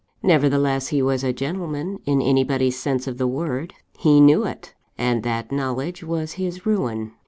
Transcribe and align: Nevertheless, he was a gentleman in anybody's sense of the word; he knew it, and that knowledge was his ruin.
Nevertheless, 0.23 0.87
he 0.87 1.03
was 1.03 1.23
a 1.23 1.31
gentleman 1.31 1.99
in 2.07 2.23
anybody's 2.23 2.75
sense 2.75 3.05
of 3.05 3.19
the 3.19 3.27
word; 3.27 3.75
he 3.99 4.19
knew 4.19 4.47
it, 4.47 4.73
and 4.97 5.21
that 5.21 5.51
knowledge 5.51 6.03
was 6.03 6.31
his 6.33 6.65
ruin. 6.65 7.11